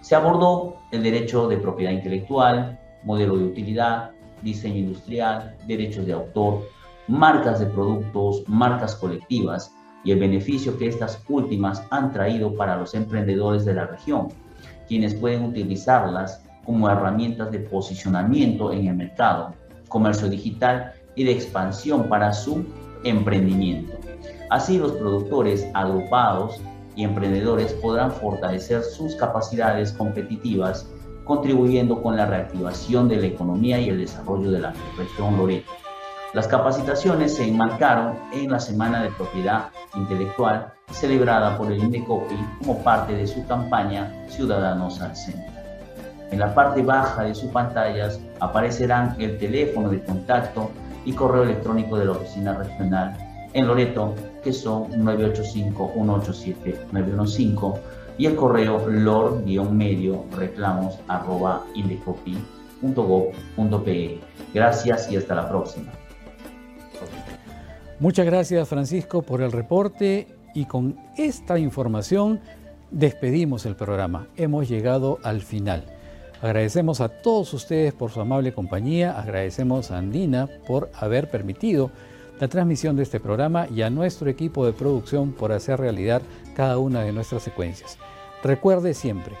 Se 0.00 0.14
abordó 0.14 0.76
el 0.92 1.02
derecho 1.02 1.48
de 1.48 1.56
propiedad 1.56 1.92
intelectual, 1.92 2.78
modelo 3.06 3.38
de 3.38 3.44
utilidad, 3.44 4.10
diseño 4.42 4.76
industrial, 4.76 5.56
derechos 5.66 6.04
de 6.04 6.12
autor, 6.12 6.68
marcas 7.08 7.60
de 7.60 7.66
productos, 7.66 8.42
marcas 8.48 8.96
colectivas 8.96 9.72
y 10.04 10.10
el 10.10 10.18
beneficio 10.18 10.76
que 10.76 10.88
estas 10.88 11.22
últimas 11.28 11.82
han 11.90 12.12
traído 12.12 12.54
para 12.54 12.76
los 12.76 12.94
emprendedores 12.94 13.64
de 13.64 13.74
la 13.74 13.86
región, 13.86 14.28
quienes 14.88 15.14
pueden 15.14 15.44
utilizarlas 15.44 16.42
como 16.64 16.90
herramientas 16.90 17.50
de 17.52 17.60
posicionamiento 17.60 18.72
en 18.72 18.88
el 18.88 18.96
mercado, 18.96 19.54
comercio 19.88 20.28
digital 20.28 20.92
y 21.14 21.24
de 21.24 21.32
expansión 21.32 22.08
para 22.08 22.32
su 22.32 22.64
emprendimiento. 23.04 23.96
Así 24.50 24.78
los 24.78 24.92
productores 24.92 25.66
agrupados 25.74 26.60
y 26.96 27.04
emprendedores 27.04 27.72
podrán 27.74 28.10
fortalecer 28.10 28.82
sus 28.82 29.14
capacidades 29.14 29.92
competitivas 29.92 30.88
contribuyendo 31.26 32.02
con 32.02 32.16
la 32.16 32.24
reactivación 32.24 33.08
de 33.08 33.16
la 33.16 33.26
economía 33.26 33.78
y 33.78 33.90
el 33.90 33.98
desarrollo 33.98 34.50
de 34.50 34.60
la 34.60 34.72
región 34.96 35.36
Loreto. 35.36 35.70
Las 36.32 36.48
capacitaciones 36.48 37.34
se 37.34 37.46
enmarcaron 37.46 38.14
en 38.32 38.50
la 38.50 38.60
Semana 38.60 39.02
de 39.02 39.10
Propiedad 39.10 39.66
Intelectual 39.94 40.72
celebrada 40.90 41.58
por 41.58 41.72
el 41.72 41.82
Indecopi 41.82 42.36
como 42.58 42.78
parte 42.82 43.14
de 43.14 43.26
su 43.26 43.44
campaña 43.46 44.12
Ciudadanos 44.28 45.00
al 45.00 45.16
Centro. 45.16 45.52
En 46.30 46.38
la 46.38 46.54
parte 46.54 46.82
baja 46.82 47.24
de 47.24 47.34
sus 47.34 47.50
pantallas 47.50 48.20
aparecerán 48.40 49.16
el 49.18 49.38
teléfono 49.38 49.88
de 49.90 50.04
contacto 50.04 50.70
y 51.04 51.12
correo 51.12 51.42
electrónico 51.42 51.98
de 51.98 52.04
la 52.06 52.12
oficina 52.12 52.54
regional 52.54 53.14
en 53.52 53.66
Loreto, 53.66 54.14
que 54.42 54.52
son 54.52 54.90
985-187-915 54.92 57.80
y 58.18 58.26
el 58.26 58.36
correo 58.36 58.88
lor-medio 58.88 60.24
reclamos 60.36 60.98
Gracias 64.54 65.10
y 65.10 65.16
hasta 65.16 65.34
la 65.34 65.48
próxima. 65.48 65.92
Muchas 67.98 68.26
gracias 68.26 68.68
Francisco 68.68 69.22
por 69.22 69.40
el 69.40 69.52
reporte 69.52 70.28
y 70.54 70.66
con 70.66 70.96
esta 71.16 71.58
información 71.58 72.40
despedimos 72.90 73.66
el 73.66 73.76
programa. 73.76 74.26
Hemos 74.36 74.68
llegado 74.68 75.18
al 75.22 75.40
final. 75.40 75.84
Agradecemos 76.42 77.00
a 77.00 77.08
todos 77.08 77.54
ustedes 77.54 77.94
por 77.94 78.10
su 78.10 78.20
amable 78.20 78.52
compañía, 78.52 79.18
agradecemos 79.18 79.90
a 79.90 79.98
Andina 79.98 80.48
por 80.66 80.90
haber 80.94 81.30
permitido 81.30 81.90
la 82.40 82.48
transmisión 82.48 82.96
de 82.96 83.02
este 83.02 83.20
programa 83.20 83.68
y 83.68 83.82
a 83.82 83.90
nuestro 83.90 84.30
equipo 84.30 84.64
de 84.66 84.72
producción 84.72 85.32
por 85.32 85.52
hacer 85.52 85.80
realidad 85.80 86.22
cada 86.54 86.78
una 86.78 87.02
de 87.02 87.12
nuestras 87.12 87.42
secuencias. 87.42 87.98
Recuerde 88.42 88.94
siempre 88.94 89.34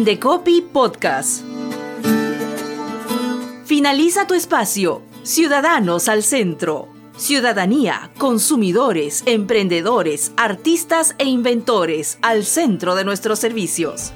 Indecopy 0.00 0.62
Podcast. 0.62 1.44
Finaliza 3.66 4.26
tu 4.26 4.32
espacio. 4.32 5.02
Ciudadanos 5.24 6.08
al 6.08 6.22
Centro. 6.22 6.88
Ciudadanía, 7.18 8.10
consumidores, 8.16 9.22
emprendedores, 9.26 10.32
artistas 10.38 11.14
e 11.18 11.26
inventores 11.26 12.16
al 12.22 12.46
centro 12.46 12.94
de 12.94 13.04
nuestros 13.04 13.40
servicios. 13.40 14.14